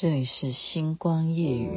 [0.00, 1.68] 这里是星光夜雨。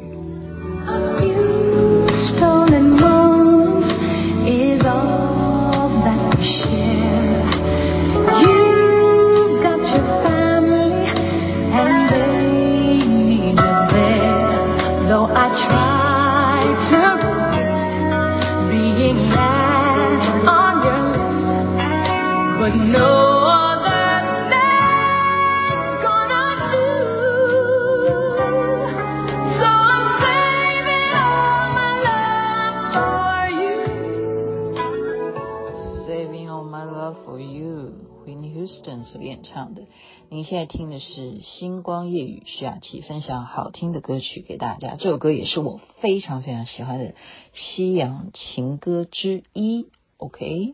[39.54, 39.84] 唱的，
[40.30, 44.96] 您现在听的是《星光夜雨》，徐雅琪分享好听的歌曲给大家。
[44.96, 47.14] 这首歌也是我非常非常喜欢的
[47.54, 49.86] 西洋情歌之一。
[50.18, 50.74] OK，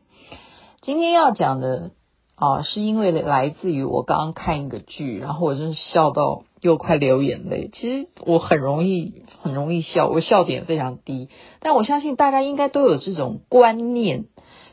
[0.81, 1.91] 今天要讲的
[2.35, 7.69] 啊，是因为来自于我刚刚看一个剧，然后我真是笑到又快流眼泪。
[7.73, 11.27] 其实我很容易很容易笑，我笑点非常低，
[11.59, 14.27] 但我相信大家应该都有这种观念，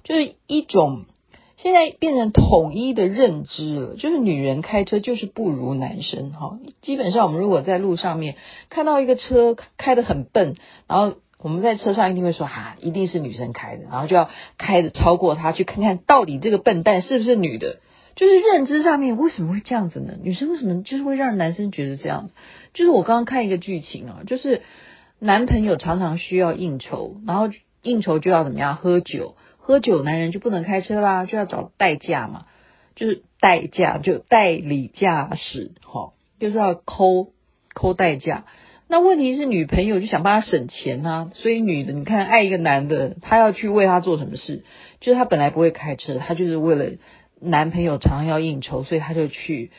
[0.04, 1.06] 就是一种。
[1.58, 6.58] 现在变成统一的认知了，就是女人开车就是不如男生哈。
[6.82, 8.36] 基本上我们如果在路上面
[8.68, 17.78] 看到一个车开得很笨，然后我们在车上一定会说哈，一定是女生开的，然后就要开的超过她去看看到底这个笨蛋是不是女的。
[18.16, 20.14] 就是认知上面为什么会这样子呢？
[20.22, 22.30] 女生为什么就是会让男生觉得这样？
[22.74, 24.62] 就是我刚刚看一个剧情啊，就是
[25.18, 27.50] 男朋友常常需要应酬，然后
[27.82, 29.36] 应酬就要怎么样喝酒。
[29.66, 32.46] 喝酒，男人就不能开车啦，就要找代驾嘛，
[32.94, 37.32] 就是代驾，就代理驾驶，哈，就是要抠
[37.74, 38.44] 抠代驾。
[38.86, 44.62] 那问题是女朋友就想帮他省钱啊，所以女的你看爱一个男的，她要去为他做什么事？
[45.00, 46.92] 就是她本来不会开车，她就是为了
[47.40, 49.72] 男朋友常常要应酬，所以她就去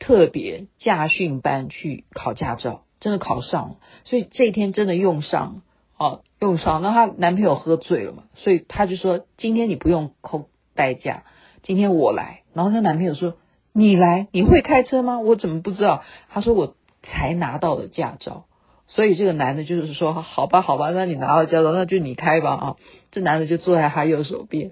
[0.00, 5.62] 特别驾训班去考驾照，真的考上了，所以这一天真的用上。
[5.96, 11.24] 哦，用上，那她男朋友喝醉了嘛，所以她就说：“今天你不用扣代驾，
[11.62, 13.34] 今天我来。”然后她男朋友说
[13.74, 15.18] ：“你来，你会开车吗？
[15.18, 18.44] 我怎么不知道？”她说：“我才拿到的驾照。”
[18.86, 22.76] 所以这个男的就是说：“好吧，好吧，那你拿到驾照，那就你开吧。”啊，
[23.10, 24.70] 这男的就坐在他右手边，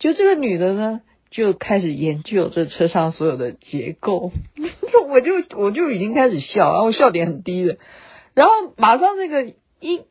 [0.00, 4.32] 就这个女的呢，就开始研究这车上所有的结构，
[5.08, 7.78] 我就我就已经开始笑，然后笑点很低的，
[8.34, 10.02] 然后马上那个一。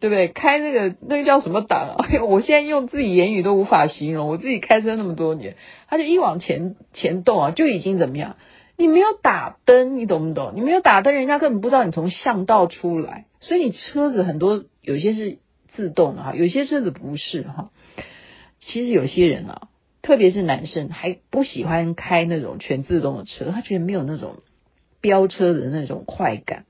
[0.00, 0.28] 对不对？
[0.28, 1.94] 开那个那个叫什么档？
[2.08, 4.28] 哎呦，我现在用自己言语都无法形容。
[4.28, 5.56] 我自己开车那么多年，
[5.88, 8.36] 他就一往前前动啊，就已经怎么样？
[8.76, 10.52] 你没有打灯，你懂不懂？
[10.54, 13.26] 你没有打灯，人家根本不知道你从巷道出来。
[13.40, 15.38] 所以你车子很多有些是
[15.74, 17.70] 自动的哈，有些车子不是哈。
[18.60, 19.68] 其实有些人啊，
[20.02, 24.36] 特别是男生，还不喜欢开那种全自动的车，他觉得没有那种
[25.00, 26.64] 飙车的那种快感。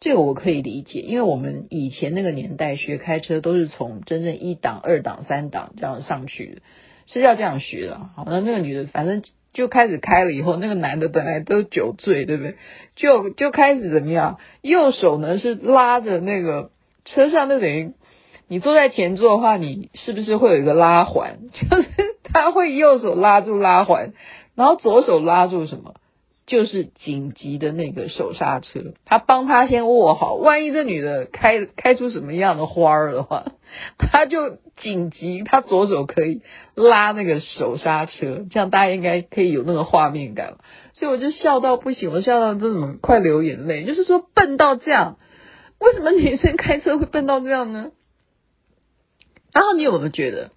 [0.00, 6.62] 这个我可以理解，因为我们以前那个年代学开车都是从真正一档、二档、三档这样上去的，
[7.06, 8.00] 是要这样学的。
[8.16, 9.22] 好，那那个女的反正
[9.52, 12.54] 就开始开了以后，那个男的本来都酒醉，对不对？
[12.96, 14.38] 就就开始怎么样？
[14.62, 16.70] 右手呢是拉着那个
[17.04, 17.92] 车上，就等于
[18.48, 21.40] 你坐在前座的话，你是不是会有一个拉环？
[21.52, 21.88] 就是
[22.22, 24.14] 他会右手拉住拉环，
[24.54, 25.94] 然后左手拉住什么？
[26.50, 33.52] 就是紧急的那个手刹车，他帮他先握好，万一这女的开开出什么样的花儿的话，
[33.96, 36.42] 他就紧急，他左手可以
[36.74, 40.56] 拉那个手刹车，这样大家应该可以有那个画面感。
[40.92, 45.18] 所以我就笑到不行，我笑到这么快流眼泪，就是说笨到这样，
[45.78, 47.92] 为什么女生开车会笨到这样呢？
[49.52, 50.50] 然后你有没有觉得？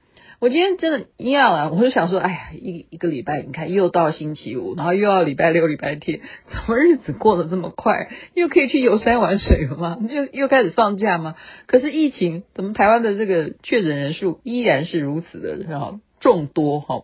[0.44, 1.70] 我今天真的一样啊！
[1.72, 6.20] 我就想说，哎呀，一一个礼拜，你看又到星期五，然后又要礼拜六、礼拜天，
[6.52, 8.10] 怎么日子过得这么快？
[8.34, 9.98] 又可以去游山玩水了吗？
[10.12, 11.36] 又又开始放假吗？
[11.66, 17.04] 可是疫情，怎么台湾的这个确诊人数依然是如此的然后众多哈？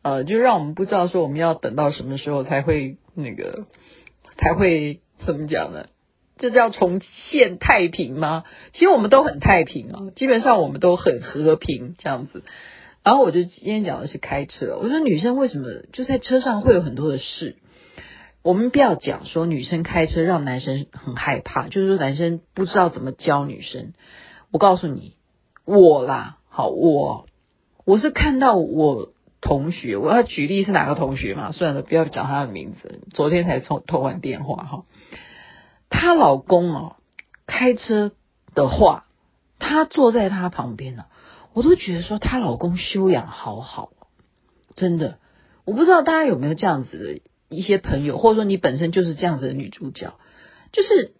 [0.00, 3.66] 呃，就让我们不知道说我们要等到什么时候才会那个
[4.38, 5.84] 才会怎么讲呢？
[6.40, 7.00] 这叫重
[7.30, 8.44] 现太平吗？
[8.72, 12.42] 其实我们都很太平啊，基本上我们都很和平这样子。
[13.04, 17.56] 然后我就今天讲的是开车，我说女生为什么就在车上会有很多的事？
[18.42, 23.92] 我们不要讲说女生开车让男生很害怕，就是说男生不知道怎么教女生。
[24.50, 25.14] 我告诉你，
[25.64, 27.26] 我啦，好，我
[27.84, 29.12] 我是看到我
[29.42, 31.52] 同学，我要举例是哪个同学嘛？
[31.52, 33.00] 算了，不要讲他的名字。
[33.12, 34.84] 昨天才通通完电话哈。
[35.90, 36.96] 她老公哦，
[37.46, 38.12] 开车
[38.54, 39.04] 的话，
[39.58, 41.04] 她坐在她旁边呢，
[41.52, 43.90] 我都觉得说她老公修养好好，
[44.76, 45.18] 真的。
[45.66, 50.14] 我不知道大家有没有这样子的一些朋友，或者说你本身就是这样子的女主角，
[50.72, 51.12] 就是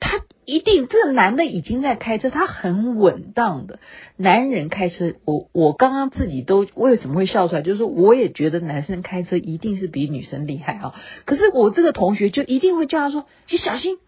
[0.00, 3.78] 他一定这个男的已经在开车，他很稳当的。
[4.16, 7.62] 男人开车，我我刚刚自己都为什么会笑出来？
[7.62, 10.94] 就是说，我也觉得男生开车一定是比女生厉害啊。
[11.24, 13.98] 可是我这个同学就一定会叫他说：“你小心。”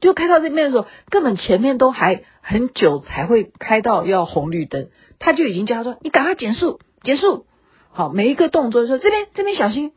[0.00, 4.88] 就开到这边的时候，根本前面都还很久才会开到要红绿灯，
[5.18, 7.46] 他就已经叫他说：“你赶快减速，减速。”
[7.92, 9.92] 好，每一个动作说：“这边这边小心，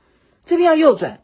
[0.45, 1.19] 这边要右转。”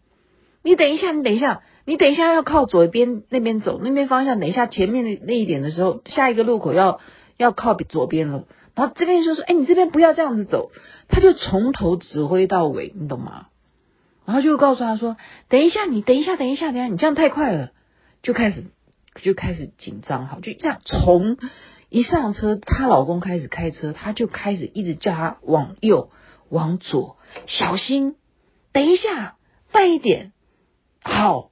[0.63, 4.39] 你等一下，你等一下，你等一下要靠左边那边走，那边方向。
[4.39, 6.99] 等一下前面的那一点的时候，下一个路口要
[7.37, 8.45] 要靠左边了。
[8.75, 10.71] 然后这边就说：“哎，你这边不要这样子走。”
[11.09, 13.47] 他就从头指挥到尾，你懂吗？
[14.25, 15.17] 然后就告诉他说
[15.49, 17.69] ：“等一下，你等一下，等一下，等一下，你这样太快了。”
[18.21, 18.65] 就开始
[19.15, 21.37] 就开始紧张，好，就这样从
[21.89, 26.11] 一上车，她老公开始开车，她就开始一直叫她往右、
[26.49, 27.17] 往左，
[27.47, 28.15] 小心，
[28.71, 29.37] 等一下，
[29.73, 30.33] 慢一点，
[31.01, 31.51] 好，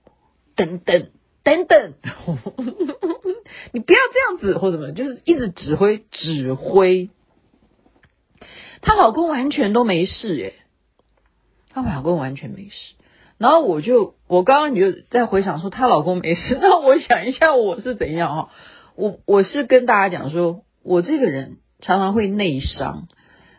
[0.56, 1.10] 等等
[1.44, 1.94] 等等，
[3.72, 7.10] 你不要这样子或什么，就是一直指挥指挥。
[8.82, 10.54] 她老公完全都没事耶，
[11.70, 12.96] 她老公完全没事。
[13.38, 18.50] 然后我就，我刚刚你就在回想说她老公没事， 那我想一下我是怎样啊？
[18.96, 23.08] 我我是跟大家讲说，我这个人常常会内伤，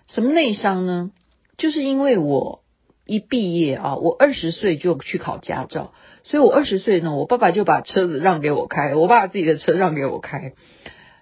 [0.09, 1.11] 什么内伤呢？
[1.57, 2.63] 就是因为我
[3.07, 5.93] 一毕业啊，我二十岁就去考驾照，
[6.25, 10.55] 所以我二十岁呢，我爸爸就把车子让给我开，我爸爸自己的车让给我开，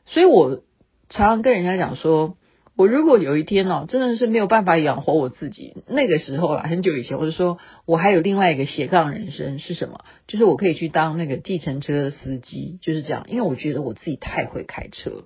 [0.06, 0.62] 所以我
[1.08, 2.36] 常常跟人家讲说。
[2.76, 7.56] 我如果有一天哦，真的是没有办法养活我自己，那个时候啊，很久以前，我就说
[7.86, 10.04] 我还有另外一个斜杠人生是什么？
[10.28, 13.24] 就是我可以去当那个计程车的司机，就是这样。
[13.30, 15.24] 因为我觉得我自己太会开车，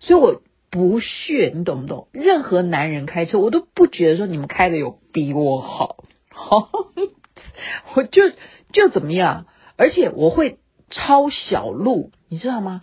[0.00, 2.08] 所以我不屑，你懂不懂？
[2.10, 6.68] 任何男人开车，我都不觉得说你们开的有比我好，好，
[7.94, 8.22] 我就
[8.72, 9.46] 就怎么样？
[9.76, 10.58] 而且我会
[10.90, 12.82] 抄小路，你知道吗？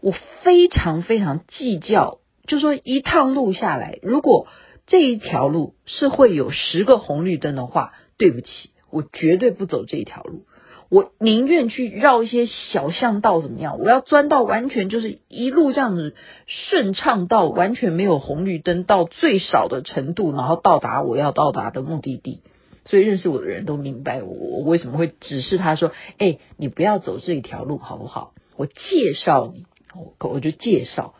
[0.00, 0.12] 我
[0.42, 2.18] 非常非常计较。
[2.46, 4.46] 就说一趟路下来，如果
[4.86, 10.42] 这一条路是会有十个红绿灯的话，对不起，我绝对不走这一条路。
[10.90, 13.78] 我宁愿去绕一些小巷道，怎么样？
[13.78, 16.14] 我要钻到完全就是一路这样子
[16.46, 22.42] 顺畅到完全没有红绿灯到最少的程度，然后到达我要到达的目的地。
[22.84, 31.14] 所以认识我的人都明白我，我为什么会指示他说：“哎，你不要走这一条路，好不好？”我介绍你，我我就介绍。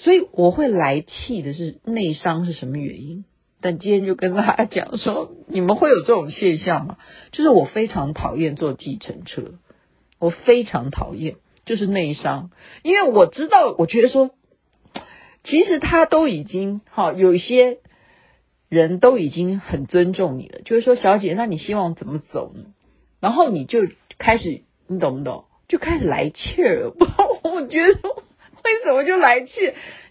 [0.00, 3.24] 所以我会来气的是内伤是什么原因？
[3.60, 6.98] 但今天就跟大家讲说，你们会有这种现象吗？
[7.32, 9.54] 就是我非常讨厌坐计程车，
[10.20, 11.34] 我非常讨厌，
[11.66, 12.50] 就是内伤，
[12.84, 14.30] 因为我知道，我觉得说，
[15.42, 17.78] 其实他都已经哈，有一些
[18.68, 22.66] 人都已经很尊重你了，就是说，小姐，那你希望怎么走呢？
[23.18, 23.80] 然后你就
[24.18, 25.46] 开始，你懂不懂？
[25.66, 26.92] 就开始来气儿，
[27.42, 28.27] 我觉得。
[28.74, 29.50] 为什么就来气？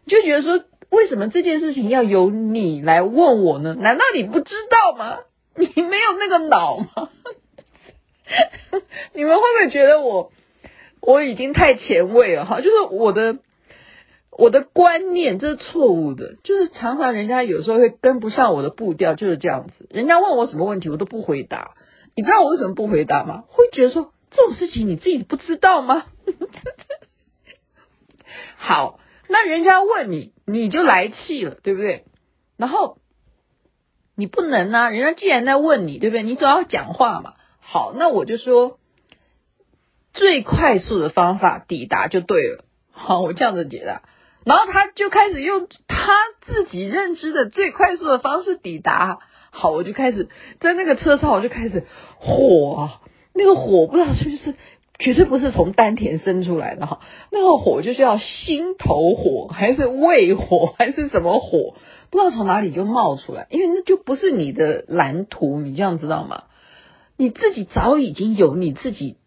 [0.07, 3.75] 就觉得说，为什么这件事情要由你来问我呢？
[3.75, 5.19] 难道你不知道吗？
[5.55, 7.09] 你没有那个脑吗？
[9.13, 10.31] 你们会不会觉得我
[11.01, 12.61] 我已经太前卫了哈？
[12.61, 13.37] 就是我的
[14.31, 19.87] 我的观念这是错误的，就是常常人家有时候会跟不上我的步调，就是这样子。
[19.89, 21.75] 人家问我什么问题，我都不回答。
[22.15, 23.43] 你知道我为什么不回答吗？
[23.47, 26.05] 会觉得说，这种事情你自己不知道吗？
[28.57, 32.05] 好，那人家问你，你就来气了，对不对？
[32.57, 32.97] 然后
[34.15, 36.23] 你不能啊，人家既然在问你，对不对？
[36.23, 37.33] 你总要讲话嘛。
[37.59, 38.79] 好，那我就说
[40.13, 42.65] 最快速的方法抵达就对了。
[42.91, 44.01] 好，我这样子解答。
[44.45, 49.19] 然后他就开始用他自己认知的最快速的方式抵达。
[49.51, 50.29] 好，我就开始
[50.61, 51.85] 在那个车上，我就开始
[52.17, 52.89] 火，
[53.33, 54.55] 那个火不知道是不是。
[54.99, 57.01] 绝对不是从丹田生出来的哈，
[57.31, 61.75] 那个火就是要心头火，还是胃火，还是什么火？
[62.09, 66.43] 不知道从哪里就冒出来，因为那就不是你的蓝图，你这样知道吗？
[67.15, 69.17] 你自己早已经有你自己，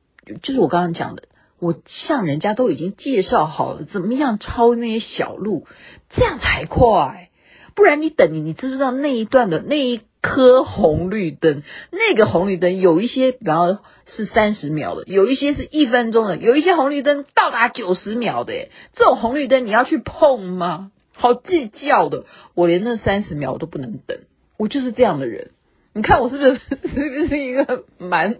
[0.43, 1.25] 就是我刚刚讲的，
[1.61, 5.67] 我向人家都已经介绍好了，怎么样抄那些小路，
[6.09, 7.29] 这样才快。
[7.77, 10.01] 不然你等你，你知不知道那一段的那一？
[10.23, 20.93] 颗红绿灯，那个红绿灯有一些，比方说是三十秒的，有一些是一分钟的，有一些红绿灯到达九十秒的，耶，这种红绿灯你要去碰吗？
[21.15, 24.19] 好计较的，我连那三十秒我都不能等，
[24.59, 25.53] 我就是这样的人。
[25.95, 28.37] 你看我是不是是不是一个蛮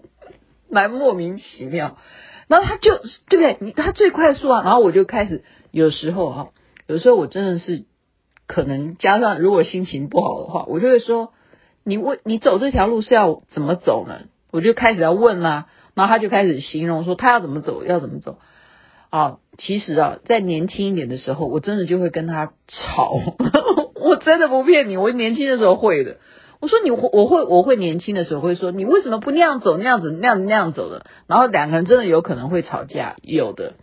[0.69, 1.97] 蛮莫名其妙？
[2.47, 3.57] 然后他就对不对？
[3.61, 6.49] 你他最快速啊，然后我就开始有时候哈，
[6.87, 7.85] 有时候我真的是
[8.47, 11.33] 可能加上如果心情不好的话，我就会说。
[11.85, 14.23] 你问你走这条路是要怎么走呢？
[14.51, 18.39] 我就开始要问啦，然后他就开始形容说他要怎么走，要怎么走。
[19.11, 23.21] 啊，其实啊，在年轻一点的时候，我真的就会跟他吵。
[23.95, 26.19] 我真的不骗你，我年轻的时候会的。
[26.61, 31.07] 我说你，我会，我会年轻的时候会说，你为什么不那样走，那样子，那样那样走的？
[31.27, 33.75] 然后两个人真的有可能会吵架，有的。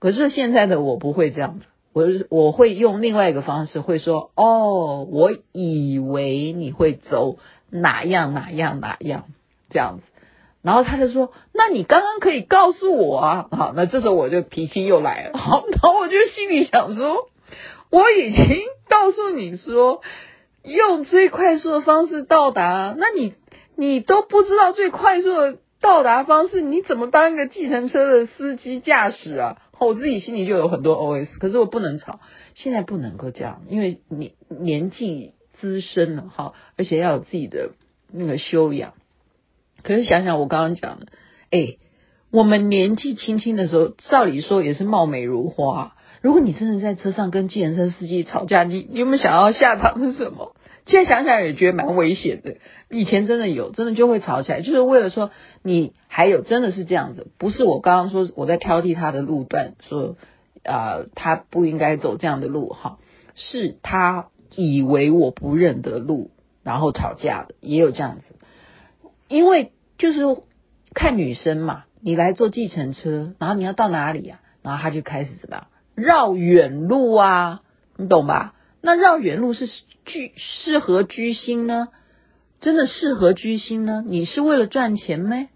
[0.00, 7.38] 可是现在的我不会这样子，我我会用另外一个方式，会说哦，我以为你会走
[7.70, 9.24] 哪样哪样哪样
[9.70, 10.02] 这样子。
[10.60, 15.38] 然后他就说：“那你刚刚可以告诉我啊！”好，那这时候我就脾气又来了。
[15.38, 17.28] 好， 然后我就心里想说
[17.90, 18.44] ：“我已经
[18.88, 20.02] 告诉你说，
[20.64, 23.34] 用最快速的方式到达，那你
[23.76, 32.20] 你都不知道最快速的到达方式，你怎么当一个计程车的司机驾驶啊？”我自己心里就有很多 OS，可是我不能吵，
[32.54, 37.70] 现在不能够这样，因为你年纪资深了哈，而且要有自己的
[38.12, 38.94] 那个修养。
[39.82, 41.06] 可是想想我刚刚讲的，
[41.50, 41.76] 哎，
[42.30, 45.94] 我们年纪轻轻的时候，照理说也是貌美如花。
[46.20, 50.56] 如果你真的在车上跟计程车司机吵架，你你有没有想要下场是什么？
[50.88, 52.56] 现在想想也觉得蛮危险的。
[52.90, 55.30] 以前真的有，真的就会吵起来，就是为了说
[55.62, 60.16] 你还有真的是这样子，不是我刚刚说我在挑剔他的路段，说
[60.64, 62.98] 啊、他不应该走这样的路哈，
[63.34, 66.30] 是他以为我不认得路，
[66.64, 68.24] 然后吵架的，也有这样子。
[69.28, 70.20] 因为就是
[70.94, 74.40] 看女生嘛，你来坐计程车，然后你要到哪里啊？
[74.62, 77.60] 然后他就开始怎么样绕远路啊？
[77.96, 78.54] 你懂吧？
[78.80, 79.68] 那绕远路是
[80.04, 81.88] 居适合居心呢？
[82.60, 84.02] 真的适合居心呢？
[84.06, 85.48] 你是为了赚钱吗？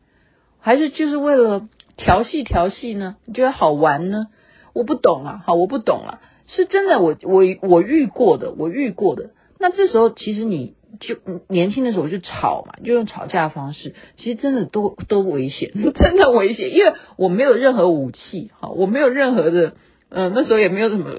[0.61, 3.17] 还是就是为了调戏调戏呢？
[3.27, 4.27] 你觉得好玩呢？
[4.73, 9.31] 我不懂啊，好，我不懂啊，是真的我，我我遇过的，我遇过的。
[9.59, 10.75] 那这时候其实你。
[11.01, 11.17] 就
[11.49, 19.75] 年轻的时候就吵嘛，就用吵架方式，其实真的都都危险， 真的危险，因为我没有任何武器，哈，我没有任何的，
[20.15, 21.19] 呃，那时候也没有什么，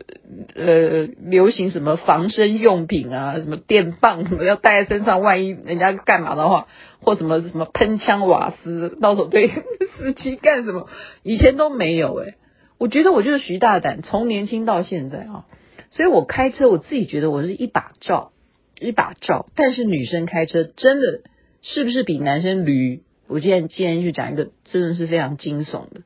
[0.55, 6.67] 呃，流行什么防身用品啊，什么电棒什么要带在身上，万一人家干嘛的话，
[7.01, 9.49] 或什么什么喷枪瓦斯，到时候对
[9.97, 10.87] 司机干什么，
[11.23, 12.35] 以前都没有诶，
[12.77, 15.45] 我觉得我就是徐大胆，从年轻到现在啊，
[15.89, 18.31] 所以我开车我自己觉得我是一把罩。
[18.79, 21.21] 一把罩，但是女生开车真的
[21.61, 23.03] 是不是比男生驴？
[23.29, 26.01] 我今天今天去讲一个真的是非常惊悚的，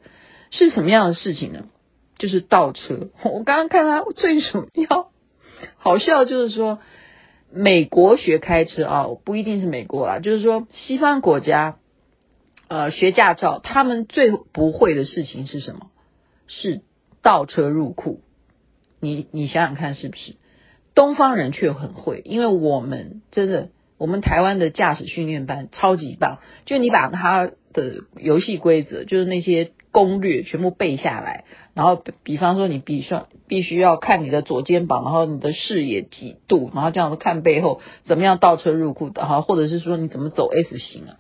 [0.51, 1.65] 是什么样的事情呢？
[2.17, 3.09] 就是倒车。
[3.23, 5.11] 我刚刚看他最主要
[5.77, 6.79] 好笑，就是说
[7.51, 11.77] 美国学开车啊，不一定是美国啊，就是说西方国家
[12.67, 15.91] 呃学驾照，他们最不会的事情是什么？
[16.47, 16.81] 是
[17.21, 18.21] 倒车入库。
[18.99, 20.35] 你你想想看，是不是？
[20.95, 23.69] 东方人却很会，因为我们真的，
[23.99, 26.39] 我们台湾的驾驶训练班超级棒。
[26.65, 33.15] 就你把他的游戏规则，就是那些攻略全部背下来，然后比方说你必须
[33.47, 41.15] 必须要看你的左肩膀，然后你的视野几度，然后这样子看背后怎么样倒车入库的哈，或者是说你怎么走 S 型啊。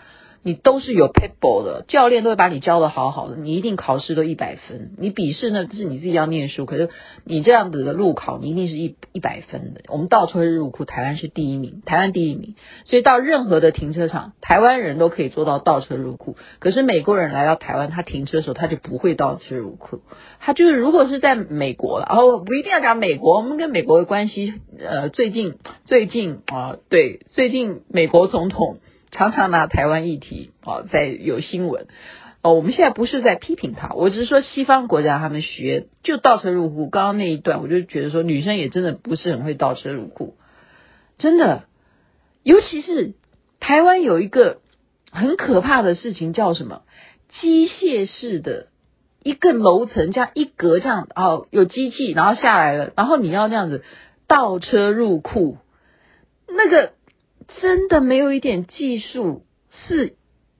[0.47, 4.91] 你都是有 people 的，教练都会把你教的好好的，你一定考试都一百分。
[4.97, 6.87] 你笔试呢，是你自己要念书，可是
[7.25, 9.81] 你这样子的路考，你一定是一一百分的。
[9.89, 12.55] 我们倒车入库，台湾是第一名，台湾第一名。
[12.85, 16.37] 所以到任何的停车场，台湾人都可以做到倒车入库。
[16.59, 19.99] 可是美国人来到台湾，他停车的时候他就不会倒车入库。
[20.39, 28.77] 他就是如果是在美国了，然后不一定要讲美国，我们跟美国的关系，呃，最近最近啊，对，最近美国总统。
[29.17, 31.87] 常常拿台湾议题啊，在有新闻
[32.43, 32.53] 哦。
[32.53, 36.87] 我们现在不是在批评他，我只是说西方国家他们学就倒车入库。
[36.87, 40.35] 刚刚那一段，我就觉得说女生也真的不是很会倒车入库，
[41.17, 41.63] 真的。
[42.43, 43.15] 尤其是
[43.59, 44.59] 台湾有一个
[45.11, 46.83] 很可怕的事情，叫什么？
[47.41, 48.67] 机械式的
[49.23, 53.83] 一个楼层，这样一格这样哦，有机器，然后下来了，然后你要那样子
[54.27, 55.57] 倒车入库，
[56.47, 56.91] 那个。
[57.61, 59.43] 真的没有一点技术
[59.87, 60.15] 是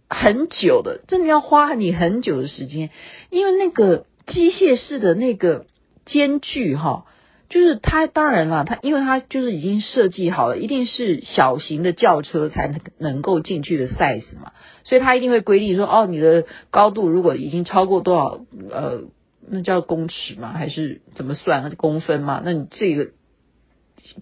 [0.09, 2.89] 很久的，真的要花你很久的时间，
[3.29, 5.65] 因为那个机械式的那个
[6.05, 7.05] 间距哈，
[7.49, 14.53] 就是它当然了，它因为它就是已经设计好了，一定是小型的轿车才能能够进去的 size 嘛，
[14.85, 18.41] 所以它一定会规定说，哦，你的高度如果已经超过多少，
[18.71, 19.03] 呃，
[19.49, 21.63] 那叫公尺吗，还是怎么算？
[21.63, 22.41] 那公分嘛？
[22.45, 23.11] 那你这个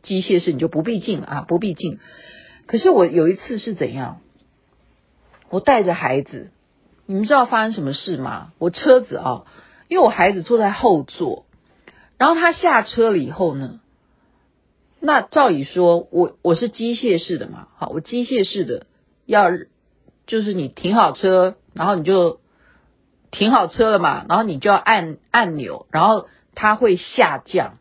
[0.02, 2.00] 机械式你就不必进啊，不必进。
[2.68, 4.20] 可是我有一次是怎样？
[5.50, 6.50] 我带着孩子，
[7.06, 8.52] 你们知道发生什么事吗？
[8.58, 9.46] 我车子啊，
[9.88, 11.46] 因为我孩子坐在后座，
[12.18, 13.80] 然后他下车了以后呢，
[15.00, 18.88] 那照理说我我是机械式的嘛，好，我机械式的
[19.26, 19.50] 要
[20.26, 22.40] 就是你停好车，然后你就
[23.30, 27.78] 停好车了嘛，然后你就要按按钮，然后它会下降。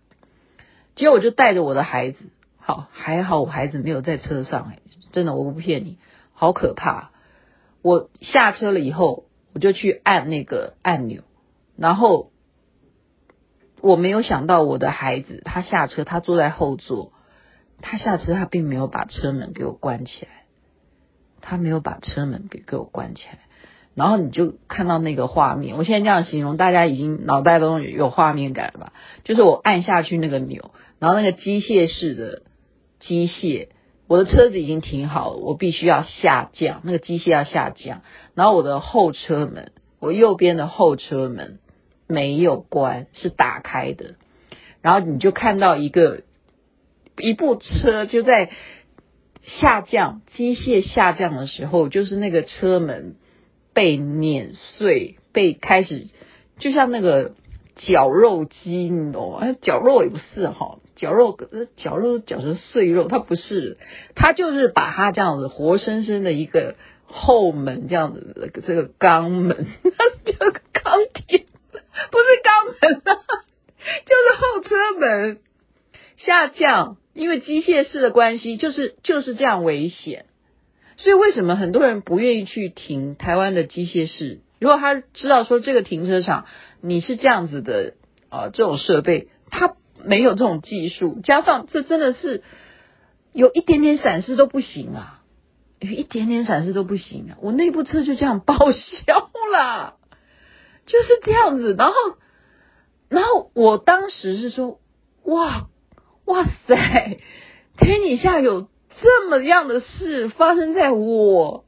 [0.97, 2.19] 结果我就带着我的孩子，
[2.67, 4.79] 好还好我孩子没有在车上，哎，
[5.13, 5.99] 真的我不骗你，
[6.33, 7.11] 好可怕。
[7.83, 11.25] 我下车了以后，我就去按那个按钮，
[11.77, 12.31] 然后
[13.83, 17.13] 我没有想到我的孩子他下车，他坐在后座，
[17.83, 20.47] 他下车他并没有把车门给我关起来，
[21.43, 23.41] 他没有把车门给给我关起来。
[23.95, 28.93] 然后你就看到那个画面，我现在这样形容，大家已经脑袋中有画面感了吧？
[29.23, 32.43] 就是我按下去那个钮，然后那个机械式的
[33.07, 33.69] 机械，
[34.09, 38.03] 我的车子已经停好了，我必须要下降，那个机械要下降，
[38.35, 41.59] 然后我的后车门，我右边的后车门
[42.07, 44.15] 没有关，是打开的，
[44.83, 46.23] 然后你就看到一个
[47.19, 48.51] 一部车就在
[49.43, 53.17] 下降，机械下降的时候，就是那个车门。
[53.77, 56.07] 被碾碎，被开始
[56.61, 57.33] 就像那个
[57.75, 59.57] 绞肉机，你懂吗？
[59.63, 61.37] 绞肉也不是哈，绞肉
[61.77, 63.79] 绞肉绞成碎肉，它不是，
[64.15, 69.67] 它就是把它这样子活生生的一个后门这样子这个钢门，
[70.25, 71.47] 这个钢铁
[72.11, 73.19] 不是钢门 啊，
[74.05, 75.39] 就是后车门
[76.17, 80.27] 下降，因为机械式的关系，就是就是这样危险。
[80.97, 84.41] 所以为什么很多人不愿意去停台湾的机械式？
[84.61, 86.47] 如果他知道说这个停车场
[86.81, 87.95] 你是这样子的
[88.31, 92.43] 啊、这种设备他没有这种技术，加上这真的是
[93.33, 95.23] 有一点点闪失都不行啊，
[95.81, 97.39] 有一点点闪失都不行啊！
[97.41, 99.97] 我那部车就这样报销了，
[100.87, 101.75] 就是这样子。
[101.77, 101.95] 然后，
[103.09, 104.81] 然后我当时是说，
[105.25, 105.69] 哇
[106.27, 107.19] 哇塞，
[107.79, 108.69] 天底下有。
[109.03, 111.65] 这么样的事发生在我，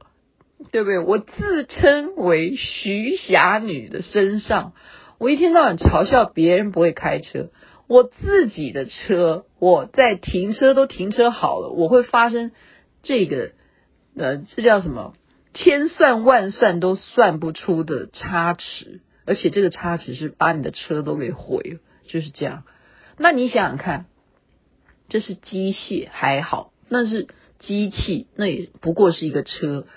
[0.71, 0.99] 对不对？
[0.99, 4.71] 我自称为徐霞女的身上，
[5.19, 7.49] 我一天到晚嘲笑别人不会开车，
[7.87, 12.51] 我自己的车我在停车都停车好了，我会发生
[13.01, 13.51] 这个
[14.15, 15.13] 呃，这叫什么？
[15.53, 22.63] 千算万算都算不出的差池，而且这个差池是把你的车都给毁了，就是这样。
[23.17, 24.05] 那你想想看，
[25.09, 26.73] 这是机械还好。
[26.89, 27.27] 那是
[27.59, 29.87] 机器，那也不过是一个车，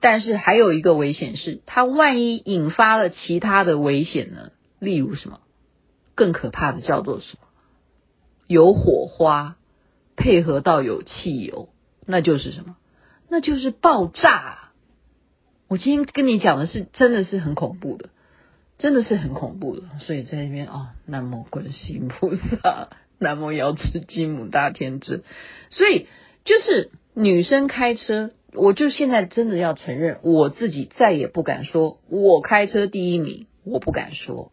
[0.00, 4.52] 但是还有一个危险是，它万一引发了其他的危险呢？
[4.78, 5.40] 例如什么？
[6.14, 7.48] 更可怕的叫做什么？
[8.46, 9.56] 有火花
[10.16, 11.68] 配合到有汽油，
[12.06, 12.76] 那就是什么？
[13.28, 14.70] 那就是爆炸。
[15.68, 18.10] 我今天跟你讲的是，真的是很恐怖的，
[18.78, 19.82] 真的是很恐怖的。
[20.00, 25.22] 所以在那边啊、哦，南无观世音菩萨，南无瑶池金母大天尊，
[25.70, 26.06] 所以。
[26.44, 34.52] 就是女生开车，我就现在真的要承认，我自己再也不敢说我开车第一名，我不敢说。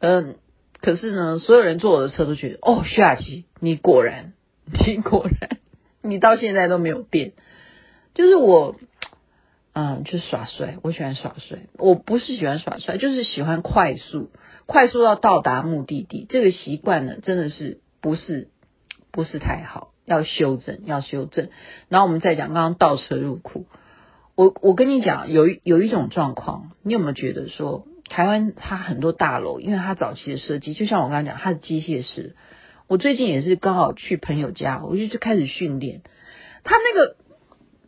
[0.00, 0.36] 嗯，
[0.84, 4.34] 可是呢，所有人坐我的车都觉得，哦，徐雅琪，你果然，
[4.86, 5.58] 你果然，
[6.02, 7.32] 你到现在都没有变。
[8.12, 8.76] 就是我，
[9.72, 11.60] 嗯，就是耍帅，我喜欢耍帅。
[11.78, 14.30] 我不是喜欢耍帅，就是喜欢快速，
[14.66, 16.26] 快速到到达目的地。
[16.28, 18.48] 这个习惯呢，真的是不是
[19.10, 19.92] 不是太好。
[20.04, 21.48] 要修正，要修正。
[21.88, 23.64] 然后我们再讲刚刚倒车入库。
[24.34, 32.36] 我我跟你讲，有一有一种状况，你有没有觉得说，台湾它很多大楼，因为它早期的设计，就像我刚刚讲，它是机械式。
[32.86, 36.02] 我最近也是刚好去朋友家，我就就开始训练。
[36.62, 37.16] 它那个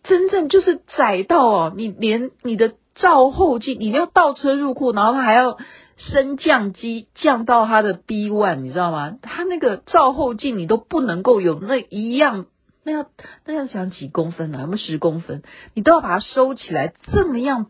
[0.03, 5.59] 真正就是窄到哦，你连你的照后镜，你要倒车入库，然后它还要。
[5.99, 9.17] 升降机降到它的 B one，你知道吗？
[9.23, 12.45] 它那个照后镜你都不能够有那一样，
[12.85, 13.07] 那要
[13.47, 14.59] 那要想几公分呢？
[14.61, 15.43] 有没有十公分？
[15.73, 17.69] 你都要把它收起来，这么样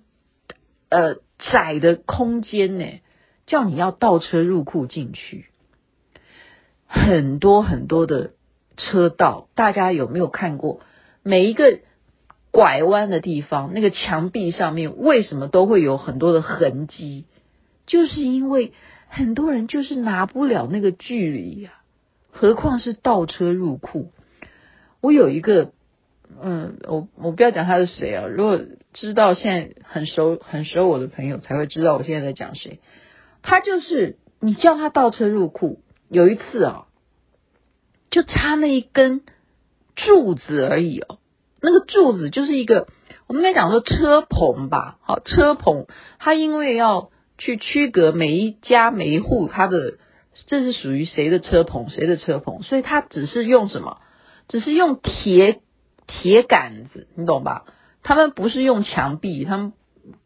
[0.89, 2.85] 呃窄的空间呢？
[3.47, 5.47] 叫你要倒车入库进去，
[6.87, 8.33] 很多很多的
[8.77, 10.81] 车道，大家有没有看过？
[11.23, 11.79] 每一个
[12.51, 17.27] 拐弯的地方，那个墙壁上面为什么都会有很多的痕迹？
[17.87, 18.73] 就是因为
[19.09, 21.71] 很多人就是拿不了那个距离呀，
[22.33, 24.11] 何况是倒车入库。
[25.01, 25.71] 我有一个，
[26.43, 28.61] 嗯，我我不要讲他是谁啊，如果
[28.97, 32.81] 知道现在很熟很熟我的朋友才会知道我现在在讲谁。
[33.43, 36.87] 他就是你叫他倒车入库，有一次啊，
[38.11, 39.23] 就差那一根
[39.95, 41.19] 柱子而已哦，
[41.61, 42.89] 那个柱子就是一个
[43.29, 45.87] 我们应该讲说车棚吧，好，车棚，
[46.19, 47.11] 他因为要。
[47.39, 49.99] 去区隔每一家每一户，它的
[50.47, 53.99] 这是属于谁的车棚，谁的车棚，所以它只是用什么？
[54.49, 55.61] 只是用铁
[56.07, 57.67] 铁杆子，你懂吧？
[58.07, 59.73] 他们不是用墙壁，他们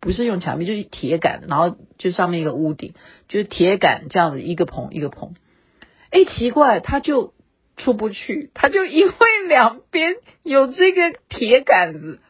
[0.00, 2.92] 不是用墙壁，就是铁杆，然后就上面一个屋顶，
[3.26, 5.34] 就是铁杆这样子一个棚一个棚。
[6.10, 7.32] 哎，奇怪，他就
[7.78, 9.14] 出不去，他就因为
[9.48, 12.20] 两边有这个铁杆子，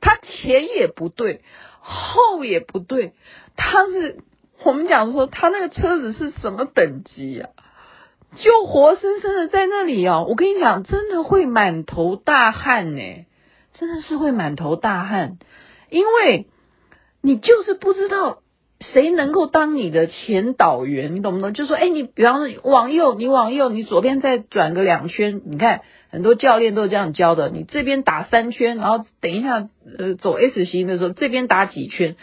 [0.00, 1.42] 他前也不对，
[1.78, 3.12] 后也不对，
[3.54, 4.18] 他是
[4.64, 7.50] 我们讲说他那个车子是什么等级呀、
[8.34, 13.24] 就活生生的在那里哦，我跟你讲，真的会满头大汗呢，
[13.74, 15.38] 真的是会满头大汗，
[15.90, 16.46] 因为
[17.22, 18.38] 你就是不知道
[18.92, 21.52] 谁能够当你的前导员，你懂不懂？
[21.54, 32.16] 就说，哎，你比方说往右，你往右，你左边再转个两圈，你看很多教练都是这样教的，你这边打三圈，然后等一下，呃，走 S 型的时候，这边打几圈。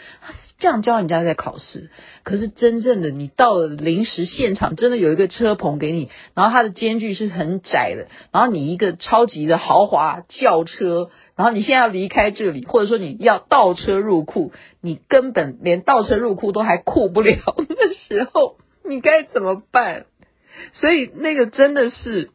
[0.60, 1.88] 这样教人家在考试，
[2.24, 20.04] 可是真正的你到了临时现场，真的有一个车棚给你，然后它的间距是很窄的，然后你一个超级的豪华轿车，然后你现在要离开这里，或者说你要倒车入库，你根本连倒车入库都还库不了的时候，你该怎么办？
[20.74, 22.30] 所以那个真的是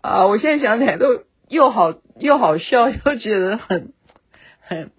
[0.00, 3.92] 啊，我现在想起来都又好又好笑，又觉得很
[4.60, 4.90] 很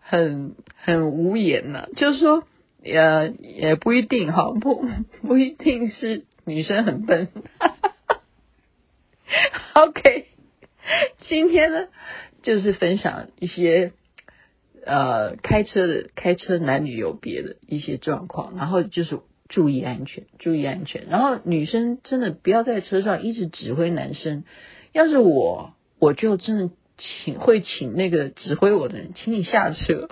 [0.00, 0.56] 很。
[0.86, 2.42] 很无言呐、就是说，
[2.84, 4.84] 呃，也不一定哈，不
[5.22, 7.28] 不一定是女生很笨。
[9.72, 10.26] OK，
[11.20, 11.86] 今天呢，
[12.44, 13.92] 就是分享一些
[14.84, 21.06] 呃开车的开车男女有别的一些状况，然后就是注意安全，注意安全。
[21.08, 24.44] 然后女生真的不要在车上一直指挥男生，
[24.92, 30.10] 要是我，我就真的请会请那个指挥我的人，请你下车。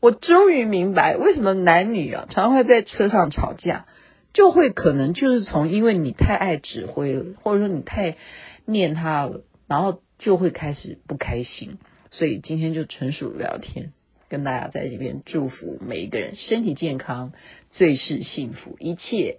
[0.00, 3.86] 我终于明白为什么男女啊常常会在车上吵架，
[4.32, 8.16] 就会可能就是从因为你太爱指挥了，或者说你太
[8.66, 11.78] 念他了，然后就会开始不开心。
[12.10, 13.92] 所以今天就纯属聊天，
[14.28, 17.32] 跟大家在这边祝福每一个人身体健康，
[17.70, 19.38] 最是幸福，一切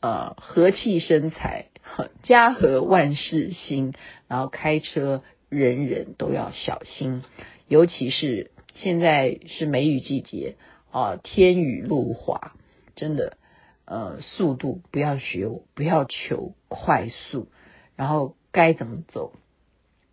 [0.00, 1.66] 呃和气生财，
[2.22, 3.92] 家和万事兴。
[4.28, 7.22] 然后开车人人都要小心，
[7.68, 8.50] 尤其是。
[8.76, 10.56] 现在是梅雨季节
[10.90, 12.56] 啊，天雨路滑，
[12.96, 13.36] 真的，
[13.84, 17.46] 呃，速度不要学我，不要求快速，
[17.94, 19.32] 然后该怎么走，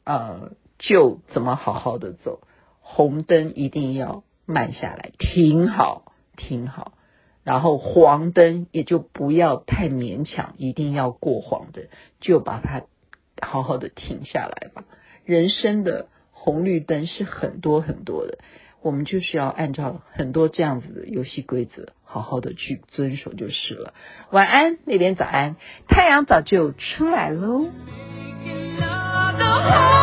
[0.04, 2.42] 呃，就怎么好好的走。
[2.80, 6.94] 红灯一定要慢下来，停好，停好，
[7.44, 11.86] 然后黄灯也就不要太勉强，一定要过黄灯，
[12.20, 12.84] 就把它
[13.42, 14.86] 好好的停下来吧。
[15.26, 16.08] 人生的。
[16.44, 18.40] 红绿灯是很多很多的，
[18.82, 23.94] 我们就是要按照很多这样子的游戏规则，好好的去遵守就是了。
[24.32, 25.56] 晚安，那边早安，
[25.88, 27.68] 太阳早就出来喽。
[29.63, 30.01] Oh,